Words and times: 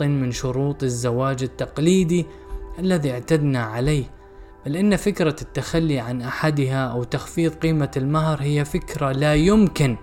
من 0.00 0.32
شروط 0.32 0.82
الزواج 0.82 1.42
التقليدي 1.42 2.26
الذي 2.78 3.10
اعتدنا 3.12 3.62
عليه 3.62 4.04
بل 4.66 4.76
إن 4.76 4.96
فكرة 4.96 5.36
التخلي 5.42 5.98
عن 6.00 6.22
أحدها 6.22 6.86
أو 6.86 7.04
تخفيض 7.04 7.54
قيمة 7.54 7.90
المهر 7.96 8.42
هي 8.42 8.64
فكرة 8.64 9.12
لا 9.12 9.34
يمكن 9.34 9.96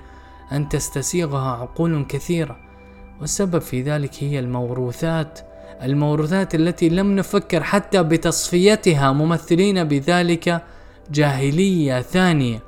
أن 0.51 0.69
تستسيغها 0.69 1.51
عقول 1.51 2.05
كثيرة 2.09 2.57
والسبب 3.21 3.61
في 3.61 3.81
ذلك 3.81 4.11
هي 4.19 4.39
الموروثات 4.39 5.39
الموروثات 5.83 6.55
التي 6.55 6.89
لم 6.89 7.15
نفكر 7.15 7.63
حتى 7.63 8.03
بتصفيتها 8.03 9.11
ممثلين 9.11 9.83
بذلك 9.83 10.61
جاهلية 11.11 12.01
ثانية 12.01 12.59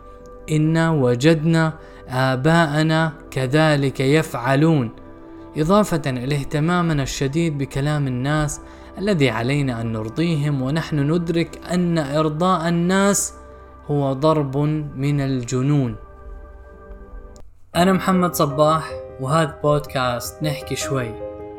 إنا 0.51 0.91
وجدنا 0.91 1.73
آباءنا 2.09 3.13
كذلك 3.31 3.99
يفعلون. 3.99 4.91
إضافة 5.57 6.01
إلى 6.07 6.35
اهتمامنا 6.35 7.03
الشديد 7.03 7.57
بكلام 7.57 8.07
الناس 8.07 8.61
الذي 8.97 9.29
علينا 9.29 9.81
أن 9.81 9.91
نرضيهم 9.93 10.61
ونحن 10.61 11.11
ندرك 11.11 11.59
أن 11.71 11.97
إرضاء 11.97 12.69
الناس 12.69 13.33
هو 13.87 14.13
ضرب 14.13 14.57
من 14.95 15.21
الجنون. 15.21 15.95
أنا 17.75 17.93
محمد 17.93 18.35
صباح 18.35 18.91
وهذا 19.21 19.59
بودكاست 19.63 20.43
نحكي 20.43 20.75
شوي. 20.75 21.11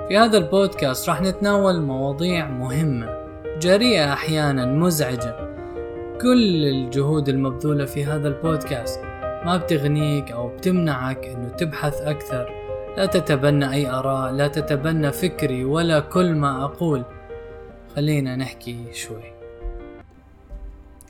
في 0.08 0.18
هذا 0.18 0.38
البودكاست 0.38 1.08
راح 1.08 1.22
نتناول 1.22 1.82
مواضيع 1.82 2.48
مهمة 2.48 3.08
جريئة 3.60 4.12
أحيانا 4.12 4.66
مزعجة. 4.66 5.48
كل 6.20 6.64
الجهود 6.64 7.28
المبذولة 7.28 7.84
في 7.84 8.04
هذا 8.04 8.28
البودكاست 8.28 9.00
ما 9.44 9.56
بتغنيك 9.56 10.32
أو 10.32 10.48
بتمنعك 10.48 11.24
أنه 11.24 11.48
تبحث 11.48 12.00
أكثر. 12.00 12.57
لا 12.96 13.06
تتبنى 13.06 13.72
أي 13.72 13.90
آراء 13.90 14.32
لا 14.32 14.48
تتبنى 14.48 15.12
فكري 15.12 15.64
ولا 15.64 16.00
كل 16.00 16.34
ما 16.34 16.64
أقول. 16.64 17.04
خلينا 17.96 18.36
نحكي 18.36 18.84
شوي. 18.92 19.32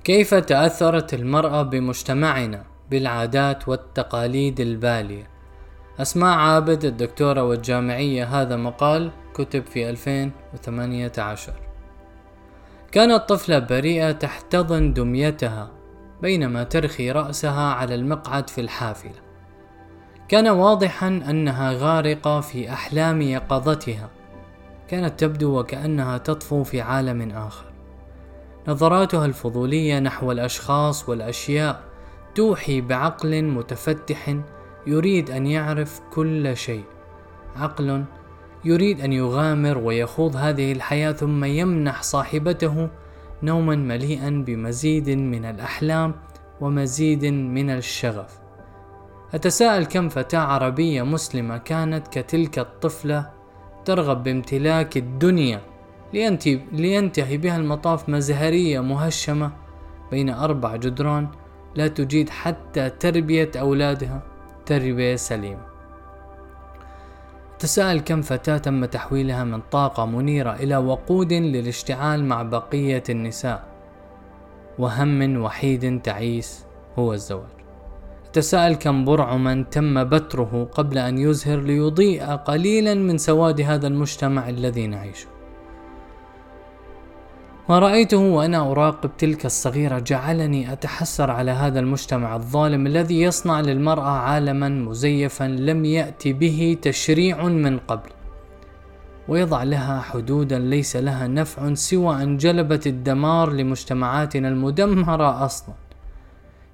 كيف 0.04 0.34
تأثرت 0.34 1.14
المرأة 1.14 1.62
بمجتمعنا 1.62 2.64
بالعادات 2.90 3.68
والتقاليد 3.68 4.60
البالية؟ 4.60 5.28
أسماء 5.98 6.38
عابد 6.38 6.84
الدكتورة 6.84 7.42
والجامعية 7.42 8.24
هذا 8.24 8.56
مقال 8.56 9.10
كتب 9.34 9.66
في 9.66 9.90
2018 9.90 11.52
كانت 12.92 13.28
طفلة 13.28 13.58
بريئة 13.58 14.12
تحتضن 14.12 14.92
دميتها 14.92 15.70
بينما 16.22 16.64
ترخي 16.64 17.10
رأسها 17.10 17.74
على 17.74 17.94
المقعد 17.94 18.50
في 18.50 18.60
الحافلة. 18.60 19.27
كان 20.28 20.48
واضحا 20.48 21.08
أنها 21.08 21.72
غارقة 21.72 22.40
في 22.40 22.72
أحلام 22.72 23.22
يقظتها. 23.22 24.10
كانت 24.88 25.20
تبدو 25.20 25.58
وكأنها 25.60 26.18
تطفو 26.18 26.64
في 26.64 26.80
عالم 26.80 27.30
آخر. 27.30 27.64
نظراتها 28.68 29.26
الفضولية 29.26 29.98
نحو 29.98 30.32
الأشخاص 30.32 31.08
والأشياء 31.08 31.82
توحي 32.34 32.80
بعقل 32.80 33.44
متفتح 33.44 34.36
يريد 34.86 35.30
أن 35.30 35.46
يعرف 35.46 36.00
كل 36.12 36.56
شيء. 36.56 36.84
عقل 37.56 38.04
يريد 38.64 39.00
أن 39.00 39.12
يغامر 39.12 39.78
ويخوض 39.78 40.36
هذه 40.36 40.72
الحياة 40.72 41.12
ثم 41.12 41.44
يمنح 41.44 42.02
صاحبته 42.02 42.88
نوما 43.42 43.76
مليئا 43.76 44.44
بمزيد 44.46 45.10
من 45.10 45.44
الأحلام 45.44 46.14
ومزيد 46.60 47.24
من 47.24 47.70
الشغف. 47.70 48.47
أتساءل 49.34 49.84
كم 49.84 50.08
فتاة 50.08 50.38
عربية 50.38 51.02
مسلمة 51.02 51.58
كانت 51.58 52.08
كتلك 52.08 52.58
الطفلة 52.58 53.30
ترغب 53.84 54.22
بامتلاك 54.22 54.96
الدنيا 54.96 55.60
لينتهي 56.72 57.36
بها 57.36 57.56
المطاف 57.56 58.08
مزهرية 58.08 58.80
مهشمة 58.80 59.52
بين 60.10 60.30
أربع 60.30 60.76
جدران 60.76 61.28
لا 61.74 61.88
تجيد 61.88 62.30
حتى 62.30 62.91
تربية 62.91 63.50
أولادها. 63.56 64.22
تربية 64.66 65.16
سليمة. 65.16 65.66
تساءل 67.58 68.00
كم 68.00 68.22
فتاة 68.22 68.58
تم 68.58 68.84
تحويلها 68.84 69.44
من 69.44 69.60
طاقة 69.60 70.06
منيرة 70.06 70.53
إلى 70.53 70.76
وقود 70.76 71.32
للاشتعال 71.32 72.24
مع 72.24 72.42
بقية 72.42 73.03
النساء. 73.08 73.64
وهم 74.78 75.41
وحيد 75.42 76.03
تعيس 76.03 76.64
هو 76.98 77.12
الزواج. 77.12 77.57
تساءل 78.33 78.75
كم 78.75 79.05
برعما 79.05 79.65
تم 79.71 80.05
بتره 80.05 80.69
قبل 80.72 80.99
أن 80.99 81.19
يزهر 81.19 81.61
ليضيء 81.61 82.22
قليلا 82.25 82.94
من 82.94 83.19
سواد 83.19 83.61
هذا 83.61 83.87
المجتمع 83.87 84.49
الذي 84.49 84.87
نعيشه. 84.87 85.28
ما 87.69 87.78
رأيته 87.78 88.16
وأنا 88.16 88.71
أراقب 88.71 89.11
تلك 89.19 89.47
الصغيرة 89.47 89.99
جعلني 89.99 90.72
أتحسر 90.72 91.31
على 91.31 91.50
هذا 91.50 91.81
المجتمع 91.81 92.37
الظالم 92.37 92.87
الذي 92.87 93.22
يصنع 93.22 93.61
للمرأة 93.61 94.11
عالما 94.11 94.69
مزيفا 94.69 95.45
لم 95.45 95.84
يأتي 95.84 96.33
به 96.33 96.77
تشريع 96.83 97.43
من 97.43 97.78
قبل. 97.78 98.10
ويضع 99.28 99.62
لها 99.62 100.00
حدودا 100.00 100.59
ليس 100.59 100.97
لها 100.97 101.27
نفع 101.27 101.75
سوى 101.75 102.22
أن 102.22 102.37
جلبت 102.37 102.87
الدمار 102.87 103.53
لمجتمعاتنا 103.53 104.49
المدمرة 104.49 105.45
أصلا. 105.45 105.75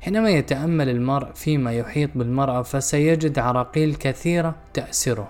حينما 0.04 0.30
يتأمل 0.30 0.88
المرء 0.88 1.32
فيما 1.34 1.72
يحيط 1.72 2.10
بالمرأة 2.14 2.62
فسيجد 2.62 3.38
عراقيل 3.38 3.94
كثيرة 3.94 4.54
تأسره. 4.74 5.28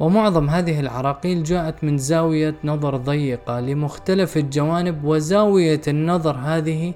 ومعظم 0.00 0.50
هذه 0.50 0.80
العراقيل 0.80 1.42
جاءت 1.42 1.84
من 1.84 1.98
زاوية 1.98 2.54
نظر 2.64 2.96
ضيقة 2.96 3.60
لمختلف 3.60 4.36
الجوانب 4.36 5.04
وزاوية 5.04 5.80
النظر 5.88 6.36
هذه 6.36 6.94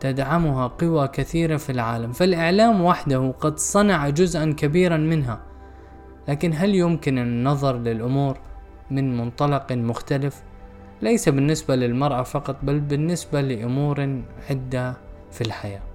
تدعمها 0.00 0.66
قوى 0.66 1.08
كثيرة 1.08 1.56
في 1.56 1.72
العالم. 1.72 2.12
فالإعلام 2.12 2.84
وحده 2.84 3.34
قد 3.40 3.58
صنع 3.58 4.08
جزءا 4.08 4.54
كبيرا 4.58 4.96
منها. 4.96 5.40
لكن 6.28 6.52
هل 6.54 6.74
يمكن 6.74 7.18
النظر 7.18 7.78
للأمور 7.78 8.38
من 8.90 9.16
منطلق 9.16 9.72
مختلف؟ 9.72 10.42
ليس 11.02 11.28
بالنسبة 11.28 11.76
للمرأة 11.76 12.22
فقط 12.22 12.56
بل 12.62 12.80
بالنسبة 12.80 13.40
لأمور 13.40 14.22
عدة 14.50 14.96
في 15.30 15.40
الحياة. 15.40 15.87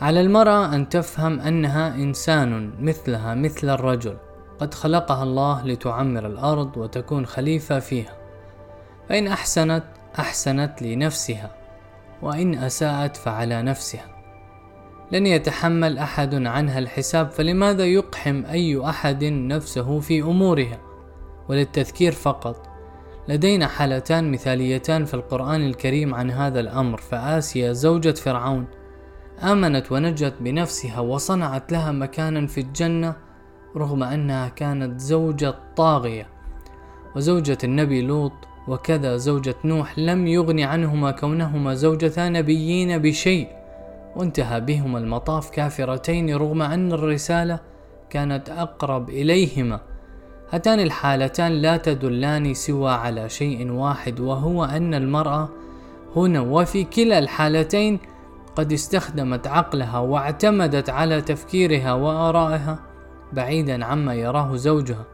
على 0.00 0.20
المرأة 0.20 0.74
أن 0.74 0.88
تفهم 0.88 1.40
أنها 1.40 1.94
إنسان 1.94 2.72
مثلها 2.80 3.34
مثل 3.34 3.70
الرجل. 3.70 4.16
قد 4.58 4.74
خلقها 4.74 5.22
الله 5.22 5.66
لتعمر 5.66 6.26
الأرض 6.26 6.76
وتكون 6.76 7.26
خليفة 7.26 7.78
فيها. 7.78 8.12
فإن 9.08 9.26
أحسنت 9.26 9.84
أحسنت 10.18 10.82
لنفسها 10.82 11.50
وإن 12.22 12.54
أساءت 12.54 13.16
فعلى 13.16 13.62
نفسها. 13.62 14.06
لن 15.12 15.26
يتحمل 15.26 15.98
أحد 15.98 16.34
عنها 16.34 16.78
الحساب 16.78 17.30
فلماذا 17.30 17.84
يقحم 17.84 18.44
أي 18.44 18.88
أحد 18.88 19.24
نفسه 19.24 20.00
في 20.00 20.22
أمورها؟ 20.22 20.78
وللتذكير 21.48 22.12
فقط 22.12 22.66
لدينا 23.28 23.66
حالتان 23.66 24.30
مثاليتان 24.30 25.04
في 25.04 25.14
القرآن 25.14 25.66
الكريم 25.66 26.14
عن 26.14 26.30
هذا 26.30 26.60
الأمر. 26.60 26.98
فآسيا 26.98 27.72
زوجة 27.72 28.12
فرعون 28.12 28.66
آمنت 29.42 29.92
ونجت 29.92 30.34
بنفسها 30.40 31.00
وصنعت 31.00 31.72
لها 31.72 31.92
مكانا 31.92 32.46
في 32.46 32.60
الجنة 32.60 33.16
رغم 33.76 34.02
أنها 34.02 34.48
كانت 34.48 35.00
زوجة 35.00 35.54
طاغية. 35.76 36.26
وزوجة 37.16 37.58
النبي 37.64 38.02
لوط 38.02 38.32
وكذا 38.68 39.16
زوجة 39.16 39.54
نوح 39.64 39.98
لم 39.98 40.26
يغن 40.26 40.60
عنهما 40.60 41.10
كونهما 41.10 41.74
زوجتا 41.74 42.28
نبيين 42.28 42.98
بشيء. 42.98 43.48
وانتهى 44.16 44.60
بهما 44.60 44.98
المطاف 44.98 45.50
كافرتين 45.50 46.34
رغم 46.34 46.62
أن 46.62 46.92
الرسالة 46.92 47.58
كانت 48.10 48.48
أقرب 48.50 49.10
إليهما. 49.10 49.80
هاتان 50.50 50.80
الحالتان 50.80 51.52
لا 51.52 51.76
تدلان 51.76 52.54
سوى 52.54 52.90
على 52.90 53.28
شيء 53.28 53.70
واحد 53.70 54.20
وهو 54.20 54.64
أن 54.64 54.94
المرأة 54.94 55.48
هنا 56.16 56.40
وفي 56.40 56.84
كلا 56.84 57.18
الحالتين 57.18 57.98
قد 58.56 58.72
استخدمت 58.72 59.46
عقلها 59.46 59.98
واعتمدت 59.98 60.90
على 60.90 61.20
تفكيرها 61.20 61.92
وآرائها 61.92 62.78
بعيدا 63.32 63.84
عما 63.84 64.14
يراه 64.14 64.56
زوجها 64.56 65.04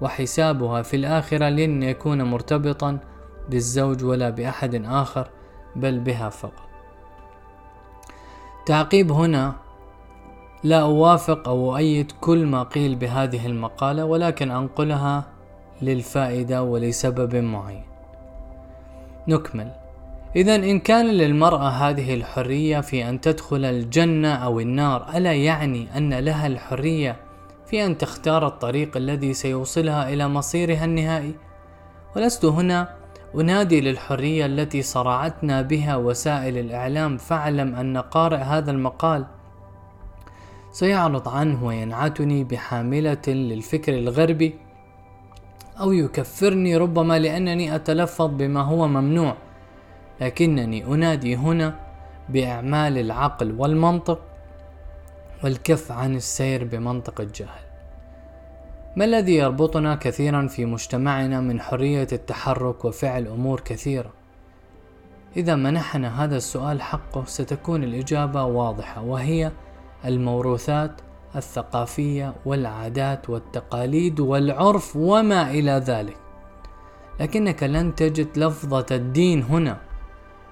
وحسابها 0.00 0.82
في 0.82 0.96
الآخرة 0.96 1.48
لن 1.48 1.82
يكون 1.82 2.22
مرتبطا 2.22 2.98
بالزوج 3.48 4.04
ولا 4.04 4.30
بأحد 4.30 4.84
آخر 4.84 5.28
بل 5.76 6.00
بها 6.00 6.28
فقط. 6.28 6.70
تعقيب 8.66 9.12
هنا 9.12 9.52
لا 10.64 10.80
أوافق 10.80 11.48
أو 11.48 11.72
أؤيد 11.72 12.12
كل 12.20 12.46
ما 12.46 12.62
قيل 12.62 12.96
بهذه 12.96 13.46
المقالة 13.46 14.04
ولكن 14.04 14.50
أنقلها 14.50 15.24
للفائدة 15.82 16.62
ولسبب 16.62 17.36
معين. 17.36 17.84
نكمل. 19.28 19.79
إذا 20.36 20.54
إن 20.54 20.78
كان 20.80 21.06
للمرأة 21.06 21.68
هذه 21.68 22.14
الحرية 22.14 22.80
في 22.80 23.08
أن 23.08 23.20
تدخل 23.20 23.64
الجنة 23.64 24.34
أو 24.34 24.60
النار 24.60 25.16
ألا 25.16 25.32
يعني 25.32 25.96
أن 25.96 26.14
لها 26.14 26.46
الحرية 26.46 27.16
في 27.66 27.86
أن 27.86 27.98
تختار 27.98 28.46
الطريق 28.46 28.96
الذي 28.96 29.34
سيوصلها 29.34 30.12
إلى 30.12 30.28
مصيرها 30.28 30.84
النهائي؟ 30.84 31.34
ولست 32.16 32.44
هنا 32.44 32.94
أنادي 33.34 33.80
للحرية 33.80 34.46
التي 34.46 34.82
صرعتنا 34.82 35.62
بها 35.62 35.96
وسائل 35.96 36.58
الإعلام 36.58 37.16
فاعلم 37.16 37.74
أن 37.74 37.96
قارئ 37.98 38.36
هذا 38.38 38.70
المقال 38.70 39.26
سيعرض 40.72 41.28
عنه 41.28 41.66
وينعتني 41.66 42.44
بحاملة 42.44 43.22
للفكر 43.28 43.98
الغربي 43.98 44.54
أو 45.80 45.92
يكفرني 45.92 46.76
ربما 46.76 47.18
لأنني 47.18 47.74
أتلفظ 47.74 48.30
بما 48.30 48.60
هو 48.60 48.88
ممنوع. 48.88 49.36
لكنني 50.20 50.84
أنادي 50.84 51.36
هنا 51.36 51.74
بإعمال 52.28 52.98
العقل 52.98 53.54
والمنطق 53.58 54.20
والكف 55.44 55.92
عن 55.92 56.16
السير 56.16 56.64
بمنطق 56.64 57.20
الجهل. 57.20 57.60
ما 58.96 59.04
الذي 59.04 59.34
يربطنا 59.34 59.94
كثيرا 59.94 60.46
في 60.46 60.64
مجتمعنا 60.64 61.40
من 61.40 61.60
حرية 61.60 62.08
التحرك 62.12 62.84
وفعل 62.84 63.26
أمور 63.26 63.60
كثيرة؟ 63.60 64.10
إذا 65.36 65.56
منحنا 65.56 66.24
هذا 66.24 66.36
السؤال 66.36 66.82
حقه 66.82 67.24
ستكون 67.24 67.84
الإجابة 67.84 68.44
واضحة 68.44 69.02
وهي 69.02 69.52
الموروثات 70.04 70.90
الثقافية 71.36 72.34
والعادات 72.46 73.30
والتقاليد 73.30 74.20
والعرف 74.20 74.96
وما 74.96 75.50
إلى 75.50 75.72
ذلك. 75.72 76.16
لكنك 77.20 77.62
لن 77.62 77.94
تجد 77.94 78.38
لفظة 78.38 78.86
الدين 78.90 79.42
هنا. 79.42 79.89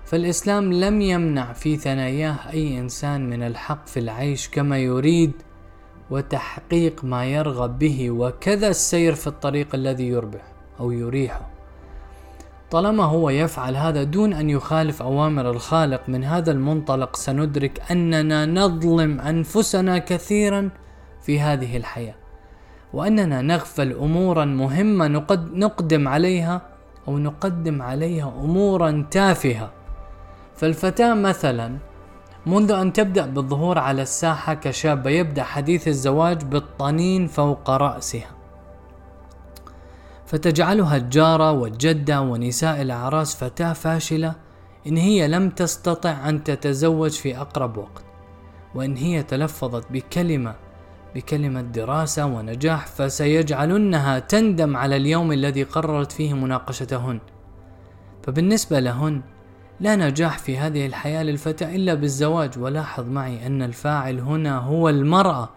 فالإسلام 0.09 0.73
لم 0.73 1.01
يمنع 1.01 1.53
في 1.53 1.77
ثناياه 1.77 2.37
أي 2.53 2.79
إنسان 2.79 3.31
من 3.31 3.43
الحق 3.43 3.87
في 3.87 4.01
العيش 4.01 4.49
كما 4.49 4.79
يريد 4.79 5.33
وتحقيق 6.11 7.05
ما 7.05 7.25
يرغب 7.25 7.79
به 7.79 8.11
وكذا 8.11 8.69
السير 8.69 9.15
في 9.15 9.27
الطريق 9.27 9.75
الذي 9.75 10.09
يربح 10.09 10.41
أو 10.81 10.91
يريحه. 10.91 11.49
طالما 12.71 13.05
هو 13.05 13.31
يفعل 13.31 13.77
هذا 13.77 14.03
دون 14.03 14.33
أن 14.33 14.51
يخالف 14.51 15.03
أوامر 15.03 15.51
الخالق 15.51 16.09
من 16.09 16.25
هذا 16.25 16.53
المنطلق 16.53 17.17
سندرك 17.17 17.83
أننا 17.91 18.47
نظلم 18.47 19.21
أنفسنا 19.21 19.99
كثيرا 19.99 20.71
في 21.23 21.41
هذه 21.41 21.77
الحياة 21.77 22.15
وأننا 22.93 23.43
نغفل 23.43 23.93
أمورا 23.93 24.45
مهمة 24.45 25.09
نقدم 25.55 26.09
عليها 26.09 26.63
أو 27.09 27.19
نقدم 27.19 27.83
عليها 27.83 28.33
أمورا 28.45 29.07
تافهة. 29.11 29.78
فالفتاة 30.59 31.15
مثلا 31.15 31.79
منذ 32.47 32.73
أن 32.73 32.93
تبدأ 32.93 33.27
بالظهور 33.27 33.79
على 33.79 34.03
الساحة 34.03 34.55
كشابة 34.55 35.11
يبدأ 35.11 35.43
حديث 35.43 35.89
الزواج 35.89 36.45
بالطنين 36.45 37.27
فوق 37.27 37.71
رأسها. 37.71 38.31
فتجعلها 40.27 40.97
الجارة 40.97 41.53
والجدة 41.53 42.21
ونساء 42.21 42.83
الأعراس 42.83 43.37
فتاة 43.37 43.73
فاشلة 43.73 44.35
إن 44.87 44.97
هي 44.97 45.29
لم 45.29 45.51
تستطع 45.51 46.29
أن 46.29 46.45
تتزوج 46.45 47.11
في 47.11 47.37
أقرب 47.37 47.77
وقت. 47.77 48.05
وإن 48.75 48.97
هي 48.97 49.23
تلفظت 49.23 49.93
بكلمة 49.93 50.55
بكلمة 51.15 51.61
دراسة 51.61 52.27
ونجاح 52.27 52.87
فسيجعلنها 52.87 54.19
تندم 54.19 54.77
على 54.77 54.97
اليوم 54.97 55.33
الذي 55.33 55.63
قررت 55.63 56.13
فيه 56.13 56.35
مناقشتهن. 56.35 57.21
فبالنسبة 58.23 58.81
لهن 58.81 59.23
لا 59.81 59.97
نجاح 59.97 60.39
في 60.39 60.59
هذه 60.59 60.87
الحياة 60.87 61.23
للفتاة 61.23 61.77
إلا 61.77 61.95
بالزواج. 61.95 62.59
ولاحظ 62.59 63.09
معي 63.09 63.47
أن 63.47 63.63
الفاعل 63.63 64.21
هنا 64.21 64.59
هو 64.59 64.89
المرأة. 64.89 65.49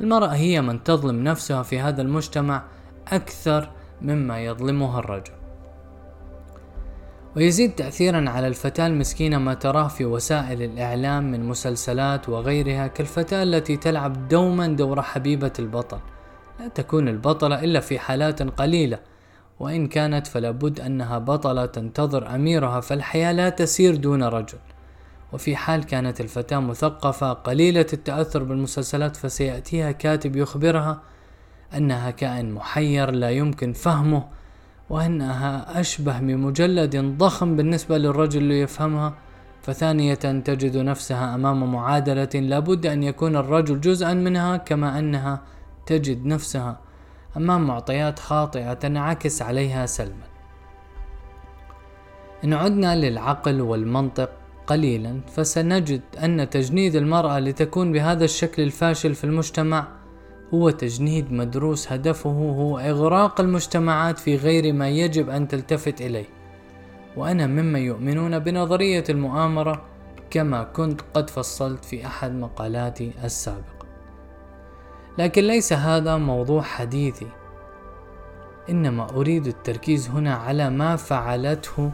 المرأة 0.00 0.28
هي 0.28 0.60
من 0.60 0.84
تظلم 0.84 1.24
نفسها 1.24 1.62
في 1.62 1.80
هذا 1.80 2.02
المجتمع 2.02 2.62
أكثر 3.08 3.70
مما 4.02 4.44
يظلمها 4.44 4.98
الرجل. 4.98 5.32
ويزيد 7.36 7.74
تأثيرا 7.74 8.30
على 8.30 8.46
الفتاة 8.46 8.86
المسكينة 8.86 9.38
ما 9.38 9.54
تراه 9.54 9.88
في 9.88 10.04
وسائل 10.04 10.62
الإعلام 10.62 11.30
من 11.30 11.48
مسلسلات 11.48 12.28
وغيرها 12.28 12.86
كالفتاة 12.86 13.42
التي 13.42 13.76
تلعب 13.76 14.28
دوما 14.28 14.66
دور 14.66 15.02
حبيبة 15.02 15.52
البطل. 15.58 15.98
لا 16.60 16.68
تكون 16.68 17.08
البطلة 17.08 17.64
إلا 17.64 17.80
في 17.80 17.98
حالات 17.98 18.42
قليلة. 18.42 18.98
وإن 19.60 19.86
كانت 19.86 20.26
فلابد 20.26 20.80
أنها 20.80 21.18
بطلة 21.18 21.66
تنتظر 21.66 22.34
أميرها 22.34 22.80
فالحياة 22.80 23.32
لا 23.32 23.48
تسير 23.48 23.96
دون 23.96 24.22
رجل. 24.22 24.58
وفي 25.32 25.56
حال 25.56 25.84
كانت 25.84 26.20
الفتاة 26.20 26.58
مثقفة 26.58 27.32
قليلة 27.32 27.86
التأثر 27.92 28.42
بالمسلسلات 28.42 29.16
فسيأتيها 29.16 29.92
كاتب 29.92 30.36
يخبرها 30.36 31.02
أنها 31.76 32.10
كائن 32.10 32.52
محير 32.52 33.10
لا 33.10 33.30
يمكن 33.30 33.72
فهمه 33.72 34.24
وأنها 34.90 35.80
أشبه 35.80 36.18
بمجلد 36.18 36.96
ضخم 36.96 37.56
بالنسبة 37.56 37.98
للرجل 37.98 38.42
ليفهمها. 38.42 39.14
فثانية 39.62 40.14
تجد 40.14 40.76
نفسها 40.76 41.34
أمام 41.34 41.72
معادلة 41.72 42.40
لابد 42.40 42.86
أن 42.86 43.02
يكون 43.02 43.36
الرجل 43.36 43.80
جزءا 43.80 44.14
منها 44.14 44.56
كما 44.56 44.98
أنها 44.98 45.42
تجد 45.86 46.26
نفسها 46.26 46.80
أمام 47.36 47.66
معطيات 47.66 48.18
خاطئة 48.18 48.74
تنعكس 48.74 49.42
عليها 49.42 49.86
سلبا 49.86 50.28
إن 52.44 52.52
عدنا 52.52 52.96
للعقل 52.96 53.60
والمنطق 53.60 54.30
قليلا 54.66 55.20
فسنجد 55.36 56.00
أن 56.22 56.50
تجنيد 56.50 56.96
المرأة 56.96 57.38
لتكون 57.38 57.92
بهذا 57.92 58.24
الشكل 58.24 58.62
الفاشل 58.62 59.14
في 59.14 59.24
المجتمع 59.24 59.88
هو 60.54 60.70
تجنيد 60.70 61.32
مدروس 61.32 61.92
هدفه 61.92 62.30
هو 62.30 62.78
إغراق 62.78 63.40
المجتمعات 63.40 64.18
في 64.18 64.36
غير 64.36 64.72
ما 64.72 64.88
يجب 64.88 65.30
أن 65.30 65.48
تلتفت 65.48 66.00
إليه. 66.00 66.26
وأنا 67.16 67.46
ممن 67.46 67.80
يؤمنون 67.80 68.38
بنظرية 68.38 69.04
المؤامرة 69.08 69.82
كما 70.30 70.62
كنت 70.62 71.00
قد 71.14 71.30
فصلت 71.30 71.84
في 71.84 72.06
أحد 72.06 72.32
مقالاتي 72.32 73.12
السابقة. 73.24 73.77
لكن 75.18 75.42
ليس 75.42 75.72
هذا 75.72 76.16
موضوع 76.16 76.62
حديثي. 76.62 77.26
إنما 78.70 79.10
أريد 79.10 79.46
التركيز 79.46 80.08
هنا 80.08 80.34
على 80.34 80.70
ما 80.70 80.96
فعلته 80.96 81.90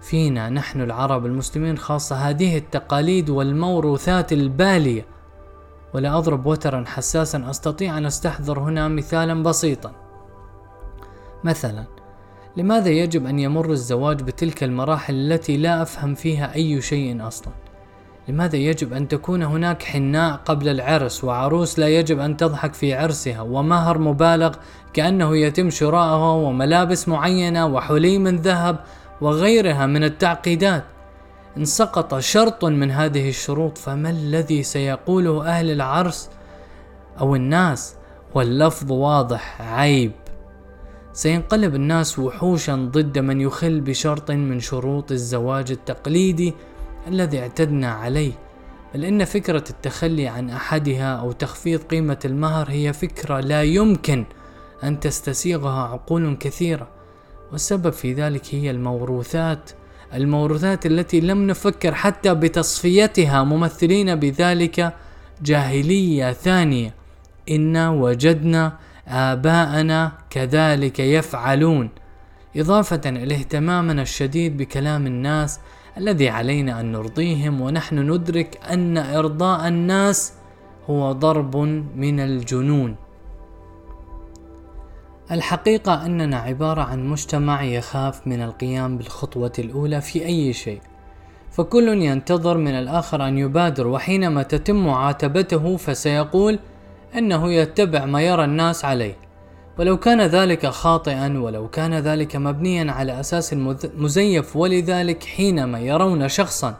فينا 0.00 0.48
نحن 0.48 0.80
العرب 0.80 1.26
المسلمين 1.26 1.78
خاصة 1.78 2.16
هذه 2.16 2.58
التقاليد 2.58 3.30
والموروثات 3.30 4.32
البالية. 4.32 5.06
ولا 5.94 6.18
أضرب 6.18 6.46
وترا 6.46 6.84
حساسا 6.86 7.50
أستطيع 7.50 7.98
أن 7.98 8.06
أستحضر 8.06 8.58
هنا 8.58 8.88
مثالا 8.88 9.42
بسيطا. 9.42 9.92
مثلا 11.44 11.84
لماذا 12.56 12.88
يجب 12.88 13.26
أن 13.26 13.38
يمر 13.38 13.70
الزواج 13.70 14.22
بتلك 14.22 14.64
المراحل 14.64 15.14
التي 15.14 15.56
لا 15.56 15.82
أفهم 15.82 16.14
فيها 16.14 16.54
أي 16.54 16.80
شيء 16.80 17.26
أصلا؟ 17.26 17.61
لماذا 18.28 18.56
يجب 18.56 18.92
أن 18.92 19.08
تكون 19.08 19.42
هناك 19.42 19.82
حناء 19.82 20.36
قبل 20.36 20.68
العرس 20.68 21.24
وعروس 21.24 21.78
لا 21.78 21.88
يجب 21.88 22.18
أن 22.18 22.36
تضحك 22.36 22.74
في 22.74 22.94
عرسها 22.94 23.40
ومهر 23.40 23.98
مبالغ 23.98 24.54
كأنه 24.92 25.36
يتم 25.36 25.70
شراؤه 25.70 26.32
وملابس 26.32 27.08
معينة 27.08 27.66
وحلي 27.66 28.18
من 28.18 28.36
ذهب 28.36 28.78
وغيرها 29.20 29.86
من 29.86 30.04
التعقيدات؟ 30.04 30.84
إن 31.56 31.64
سقط 31.64 32.18
شرط 32.18 32.64
من 32.64 32.90
هذه 32.90 33.28
الشروط 33.28 33.78
فما 33.78 34.10
الذي 34.10 34.62
سيقوله 34.62 35.46
أهل 35.46 35.70
العرس 35.70 36.30
أو 37.20 37.36
الناس؟ 37.36 37.94
واللفظ 38.34 38.92
واضح 38.92 39.62
عيب. 39.62 40.12
سينقلب 41.12 41.74
الناس 41.74 42.18
وحوشا 42.18 42.74
ضد 42.74 43.18
من 43.18 43.40
يخل 43.40 43.80
بشرط 43.80 44.30
من 44.30 44.60
شروط 44.60 45.12
الزواج 45.12 45.70
التقليدي 45.70 46.54
الذي 47.08 47.40
اعتدنا 47.40 47.92
عليه 47.92 48.32
بل 48.94 49.04
إن 49.04 49.24
فكرة 49.24 49.64
التخلي 49.70 50.28
عن 50.28 50.50
أحدها 50.50 51.14
أو 51.14 51.32
تخفيض 51.32 51.82
قيمة 51.82 52.18
المهر 52.24 52.70
هي 52.70 52.92
فكرة 52.92 53.40
لا 53.40 53.62
يمكن 53.62 54.24
أن 54.84 55.00
تستسيغها 55.00 55.82
عقول 55.82 56.36
كثيرة 56.40 56.88
والسبب 57.52 57.92
في 57.92 58.12
ذلك 58.12 58.54
هي 58.54 58.70
الموروثات 58.70 59.70
الموروثات 60.14 60.86
التي 60.86 61.20
لم 61.20 61.46
نفكر 61.46 61.94
حتى 61.94 62.34
بتصفيتها 62.34 63.42
ممثلين 63.44 64.14
بذلك 64.14 64.94
جاهلية 65.42 66.32
ثانية 66.32 66.94
إنا 67.50 67.90
وجدنا 67.90 68.78
آباءنا 69.08 70.12
كذلك 70.30 70.98
يفعلون 70.98 71.88
إضافة 72.56 73.00
إلى 73.06 73.34
اهتمامنا 73.34 74.02
الشديد 74.02 74.56
بكلام 74.56 75.06
الناس 75.06 75.60
الذي 75.96 76.28
علينا 76.28 76.80
أن 76.80 76.92
نرضيهم 76.92 77.60
ونحن 77.60 77.98
ندرك 77.98 78.60
أن 78.70 78.98
إرضاء 78.98 79.68
الناس 79.68 80.32
هو 80.90 81.12
ضرب 81.12 81.56
من 81.96 82.20
الجنون. 82.20 82.96
الحقيقة 85.30 86.06
أننا 86.06 86.36
عبارة 86.36 86.82
عن 86.82 87.08
مجتمع 87.08 87.62
يخاف 87.62 88.26
من 88.26 88.42
القيام 88.42 88.98
بالخطوة 88.98 89.52
الأولى 89.58 90.00
في 90.00 90.26
أي 90.26 90.52
شيء 90.52 90.80
فكل 91.50 91.88
ينتظر 91.88 92.58
من 92.58 92.74
الآخر 92.74 93.28
أن 93.28 93.38
يبادر 93.38 93.86
وحينما 93.86 94.42
تتم 94.42 94.86
معاتبته 94.86 95.76
فسيقول 95.76 96.58
أنه 97.18 97.52
يتبع 97.52 98.04
ما 98.04 98.22
يرى 98.22 98.44
الناس 98.44 98.84
عليه. 98.84 99.16
ولو 99.78 99.96
كان 99.96 100.20
ذلك 100.20 100.66
خاطئا 100.66 101.38
ولو 101.38 101.68
كان 101.68 101.94
ذلك 101.94 102.36
مبنيا 102.36 102.92
على 102.92 103.20
أساس 103.20 103.54
مزيف 103.96 104.56
ولذلك 104.56 105.24
حينما 105.24 105.80
يرون 105.80 106.28
شخصا 106.28 106.74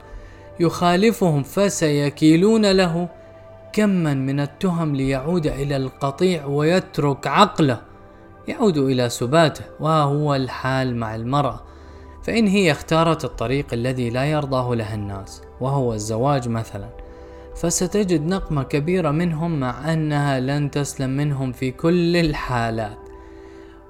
يخالفهم 0.60 1.42
فسيكيلون 1.42 2.70
له 2.72 3.08
كما 3.72 4.14
من 4.14 4.40
التهم 4.40 4.96
ليعود 4.96 5.46
إلى 5.46 5.76
القطيع 5.76 6.46
ويترك 6.46 7.26
عقله 7.26 7.80
يعود 8.48 8.76
إلى 8.76 9.08
سباته 9.08 9.64
وهو 9.80 10.34
الحال 10.34 10.96
مع 10.96 11.14
المرأة. 11.14 11.60
فإن 12.22 12.46
هي 12.46 12.70
اختارت 12.70 13.24
الطريق 13.24 13.66
الذي 13.72 14.10
لا 14.10 14.24
يرضاه 14.24 14.74
لها 14.74 14.94
الناس 14.94 15.42
وهو 15.60 15.94
الزواج 15.94 16.48
مثلا. 16.48 16.88
فستجد 17.62 18.26
نقمة 18.26 18.62
كبيرة 18.62 19.10
منهم 19.10 19.60
مع 19.60 19.92
أنها 19.92 20.40
لن 20.40 20.70
تسلم 20.70 21.10
منهم 21.10 21.52
في 21.52 21.70
كل 21.70 22.16
الحالات. 22.16 22.98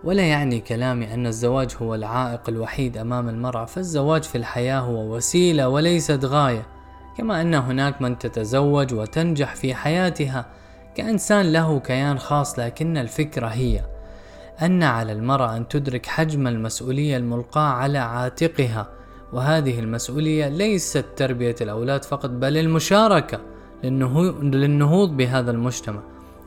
ولا 0.04 0.22
يعني 0.22 0.60
كلامي 0.60 1.14
أن 1.14 1.26
الزواج 1.26 1.76
هو 1.82 1.94
العائق 1.94 2.48
الوحيد 2.48 2.96
أمام 2.96 3.28
المرأة 3.28 3.64
فالزواج 3.64 4.22
في 4.22 4.38
الحياة 4.38 4.80
هو 4.80 5.16
وسيلة 5.16 5.68
وليست 5.68 6.24
غاية. 6.24 6.66
كما 7.18 7.40
أن 7.40 7.54
هناك 7.54 8.02
من 8.02 8.18
تتزوج 8.18 8.94
وتنجح 8.94 9.54
في 9.54 9.74
حياتها 9.74 10.46
كإنسان 10.94 11.52
له 11.52 11.80
كيان 11.80 12.18
خاص 12.18 12.58
لكن 12.58 12.96
الفكرة 12.96 13.46
هي 13.46 13.84
أن 14.62 14.82
على 14.82 15.12
المرأة 15.12 15.56
أن 15.56 15.68
تدرك 15.68 16.06
حجم 16.06 16.46
المسؤولية 16.46 17.16
الملقاة 17.16 17.72
على 17.72 17.98
عاتقها. 17.98 18.88
وهذه 19.32 19.80
المسؤولية 19.80 20.48
ليست 20.48 21.04
تربية 21.16 21.56
الأولاد 21.60 22.04
فقط 22.04 22.30
بل 22.30 22.56
المشاركة. 22.56 23.51
للنهوض 23.84 25.16
بهذا 25.16 25.50
المجتمع 25.50 26.00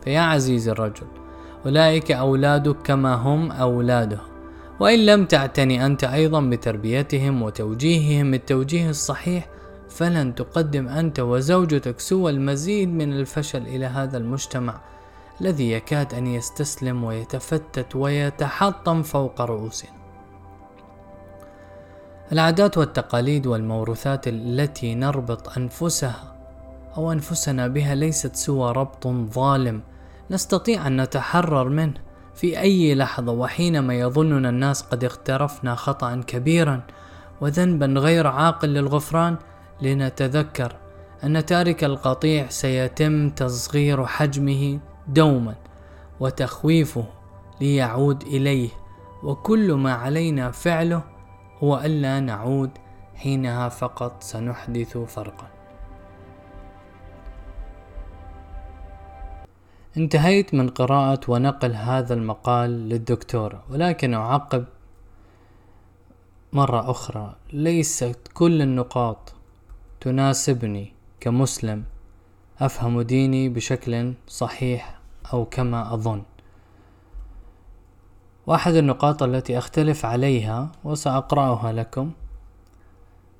فيا 0.04 0.20
عزيزي 0.20 0.72
الرجل 0.72 1.08
أولئك 1.66 2.12
أولادك 2.12 2.76
كما 2.84 3.14
هم 3.14 3.52
أولادهم 3.52 4.36
وإن 4.80 5.06
لم 5.06 5.26
تعتني 5.26 5.86
أنت 5.86 6.04
أيضا 6.04 6.42
بتربيتهم 6.42 7.42
وتوجيههم 7.42 8.34
التوجيه 8.34 8.90
الصحيح 8.90 9.50
فلن 9.90 10.36
تقدم 10.36 10.88
أنت 10.88 11.20
وزوجتك 11.20 12.00
سوى 12.00 12.32
المزيد 12.32 12.90
من 12.90 13.14
الفشل 13.14 13.62
إلى 13.62 13.86
هذا 13.86 14.18
المجتمع 14.18 14.82
الذي 15.42 15.72
يكاد 15.72 16.14
أن 16.14 16.28
يستسلم 16.28 17.04
ويتفتت 17.04 17.96
ويتحطم 17.96 19.04
فوق 19.04 19.42
رؤوسنا. 19.42 19.92
العادات 22.32 22.78
والتقاليد 22.78 23.48
والموروثات 23.48 24.28
التي 24.28 24.96
نربط 24.96 25.58
أنفسها 25.58 26.35
أو 26.98 27.12
أنفسنا 27.12 27.68
بها 27.68 27.96
ليست 27.96 28.36
سوى 28.36 28.72
ربط 28.72 29.08
ظالم 29.08 29.82
نستطيع 30.32 30.88
أن 30.88 31.02
نتحرر 31.02 31.70
منه. 31.70 32.06
في 32.36 32.60
أي 32.60 32.96
لحظة 32.96 33.32
وحينما 33.32 33.94
يظننا 33.94 34.50
الناس 34.50 34.82
قد 34.82 35.04
اقترفنا 35.04 35.76
خطأ 35.76 36.22
كبيرا 36.28 36.82
وذنبا 37.42 37.86
غير 37.86 38.28
عاقل 38.28 38.70
للغفران 38.70 39.38
لنتذكر 39.82 40.76
أن 41.24 41.46
تارك 41.46 41.84
القطيع 41.84 42.50
سيتم 42.50 43.30
تصغير 43.30 44.06
حجمه 44.06 44.80
دوما 45.08 45.56
وتخويفه 46.20 47.06
ليعود 47.62 48.22
إليه. 48.22 48.70
وكل 49.24 49.74
ما 49.74 49.94
علينا 49.94 50.52
فعله 50.52 51.04
هو 51.64 51.80
ألا 51.86 52.20
نعود 52.20 52.70
حينها 53.16 53.70
فقط 53.70 54.24
سنحدث 54.24 54.98
فرقا. 54.98 55.55
انتهيت 59.98 60.54
من 60.54 60.70
قراءة 60.70 61.20
ونقل 61.28 61.74
هذا 61.74 62.14
المقال 62.14 62.90
للدكتورة 62.90 63.64
ولكن 63.70 64.14
أعقب 64.14 64.66
مرة 66.54 66.92
أخرى. 66.92 67.36
ليست 67.54 68.18
كل 68.34 68.62
النقاط 68.62 69.34
تناسبني 70.02 70.94
كمسلم 71.20 71.84
أفهم 72.60 73.02
ديني 73.02 73.50
بشكل 73.50 74.14
صحيح 74.28 75.00
أو 75.34 75.46
كما 75.46 75.94
أظن. 75.94 76.24
واحد 78.48 78.74
النقاط 78.74 79.24
التي 79.24 79.58
أختلف 79.58 80.06
عليها 80.06 80.72
وسأقرأها 80.84 81.74
لكم 81.74 82.12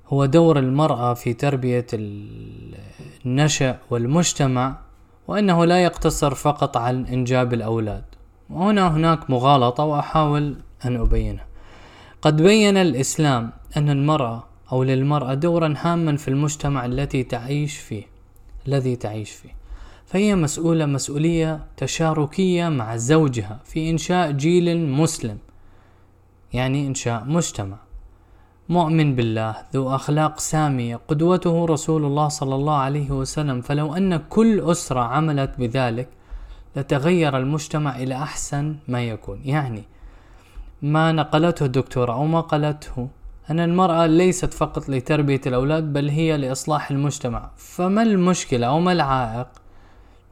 هو 0.08 0.24
دور 0.26 0.58
المرأة 0.58 1.14
في 1.14 1.34
تربية 1.34 1.86
النشأ 3.24 3.78
والمجتمع 3.90 4.85
وأنه 5.28 5.64
لا 5.64 5.82
يقتصر 5.84 6.34
فقط 6.34 6.76
عن 6.76 7.04
إنجاب 7.06 7.54
الأولاد. 7.54 8.04
وهنا 8.50 8.88
هناك 8.88 9.30
مغالطة 9.30 9.84
وأحاول 9.84 10.56
أن 10.84 10.96
أبينها. 10.96 11.46
قد 12.22 12.42
بين 12.42 12.76
الإسلام 12.76 13.52
أن 13.76 13.90
المرأة 13.90 14.44
أو 14.72 14.82
للمرأة 14.82 15.34
دورا 15.34 15.74
هاما 15.78 16.16
في 16.16 16.28
المجتمع 16.28 16.86
التي 16.86 17.22
تعيش 17.22 17.76
فيه 17.78 18.04
الذي 18.68 18.96
تعيش 18.96 19.30
فيه. 19.30 19.56
فهي 20.06 20.34
مسؤولة 20.34 20.86
مسؤولية 20.86 21.66
تشاركية 21.76 22.68
مع 22.68 22.96
زوجها 22.96 23.60
في 23.64 23.90
إنشاء 23.90 24.30
جيل 24.30 24.90
مسلم 24.90 25.38
يعني 26.52 26.86
إنشاء 26.86 27.24
مجتمع. 27.24 27.85
مؤمن 28.68 29.14
بالله 29.16 29.54
ذو 29.74 29.94
أخلاق 29.94 30.38
سامية 30.38 31.00
قدوته 31.08 31.66
رسول 31.66 32.04
الله 32.04 32.28
صلى 32.28 32.54
الله 32.54 32.76
عليه 32.76 33.10
وسلم. 33.10 33.60
فلو 33.60 33.94
أن 33.94 34.16
كل 34.16 34.60
أسرة 34.60 35.00
عملت 35.00 35.50
بذلك 35.58 36.08
لتغير 36.76 37.36
المجتمع 37.36 37.96
إلى 37.96 38.14
أحسن 38.14 38.76
ما 38.88 39.02
يكون. 39.02 39.40
يعني 39.44 39.84
ما 40.82 41.12
نقلته 41.12 41.66
الدكتورة 41.66 42.12
أو 42.12 42.26
ما 42.26 42.40
قالته 42.40 43.08
أن 43.50 43.60
المرأة 43.60 44.06
ليست 44.06 44.54
فقط 44.54 44.88
لتربية 44.88 45.40
الأولاد 45.46 45.92
بل 45.92 46.08
هي 46.08 46.36
لإصلاح 46.36 46.90
المجتمع. 46.90 47.50
فما 47.56 48.02
المشكلة 48.02 48.66
أو 48.66 48.80
ما 48.80 48.92
العائق 48.92 49.48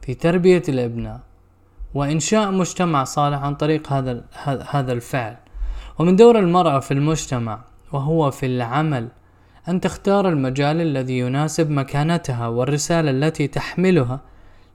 في 0.01 0.13
تربية 0.13 0.63
الأبناء 0.69 1.19
وإنشاء 1.93 2.51
مجتمع 2.51 3.03
صالح 3.03 3.43
عن 3.43 3.55
طريق 3.55 3.93
هذا 3.93 4.23
هذا 4.69 4.93
الفعل؟ 4.93 5.37
ومن 5.99 6.15
دور 6.15 6.39
المرأة 6.39 6.79
في 6.79 6.93
المجتمع 6.93 7.59
وهو 7.95 8.31
في 8.31 8.45
العمل 8.45 9.07
أن 9.69 9.81
تختار 9.81 10.29
المجال 10.29 10.81
الذي 10.81 11.19
يناسب 11.19 11.69
مكانتها 11.69 12.47
والرسالة 12.47 13.11
التي 13.11 13.47
تحملها 13.47 14.19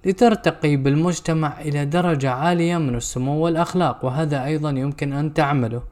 لترتقي 0.04 0.76
بالمجتمع 0.76 1.60
إلى 1.60 1.84
درجة 1.84 2.30
عالية 2.30 2.78
من 2.78 2.94
السمو 2.94 3.44
والأخلاق 3.44 4.04
وهذا 4.04 4.44
أيضا 4.44 4.70
يمكن 4.70 5.12
أن 5.12 5.34
تعمله. 5.34 5.82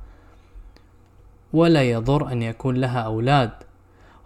ولا 1.52 1.82
يضر 1.82 2.32
أن 2.32 2.42
يكون 2.42 2.76
لها 2.76 3.00
أولاد. 3.00 3.50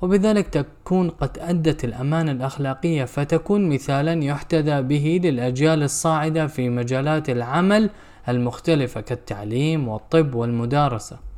وبذلك 0.02 0.48
تكون 0.48 1.10
قد 1.10 1.38
أدت 1.38 1.84
الأمانة 1.84 2.32
الأخلاقية 2.32 3.04
فتكون 3.04 3.68
مثالا 3.68 4.24
يحتذى 4.24 4.82
به 4.82 5.20
للأجيال 5.24 5.82
الصاعدة 5.82 6.46
في 6.46 6.68
مجالات 6.68 7.30
العمل 7.30 7.90
المختلفة 8.28 9.00
كالتعليم 9.00 9.88
والطب 9.88 10.34
والمدارسة. 10.34 11.31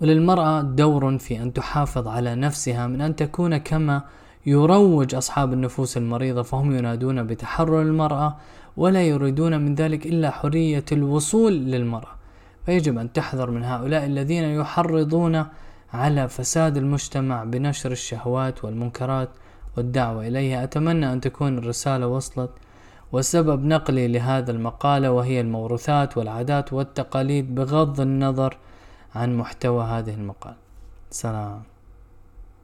وللمرأة 0.00 0.62
دور 0.62 1.18
في 1.18 1.42
أن 1.42 1.52
تحافظ 1.52 2.08
على 2.08 2.34
نفسها 2.34 2.86
من 2.86 3.00
أن 3.00 3.16
تكون 3.16 3.56
كما 3.56 4.02
يروج 4.46 5.14
أصحاب 5.14 5.52
النفوس 5.52 5.96
المريضة 5.96 6.42
فهم 6.42 6.76
ينادون 6.76 7.26
بتحرر 7.26 7.82
المرأة 7.82 8.36
ولا 8.76 9.02
يريدون 9.02 9.60
من 9.60 9.74
ذلك 9.74 10.06
إلا 10.06 10.30
حرية 10.30 10.84
الوصول 10.92 11.52
للمرأة. 11.52 12.16
فيجب 12.66 12.98
أن 12.98 13.12
تحذر 13.12 13.50
من 13.50 13.64
هؤلاء 13.64 14.06
الذين 14.06 14.44
يحرضون 14.44 15.44
على 15.92 16.28
فساد 16.28 16.76
المجتمع 16.76 17.44
بنشر 17.44 17.92
الشهوات 17.92 18.64
والمنكرات 18.64 19.28
والدعوة 19.76 20.26
إليها. 20.26 20.64
أتمنى 20.64 21.12
أن 21.12 21.20
تكون 21.20 21.58
الرسالة 21.58 22.06
وصلت 22.06 22.50
وسبب 23.12 23.64
نقلي 23.64 24.08
لهذا 24.08 24.50
المقالة 24.50 25.12
وهي 25.12 25.40
الموروثات 25.40 26.16
والعادات 26.16 26.72
والتقاليد 26.72 27.54
بغض 27.54 28.00
النظر 28.00 28.56
عن 29.16 29.36
محتوى 29.36 29.84
هذه 29.84 30.14
المقالة 30.14 30.56
سلام. 31.10 31.62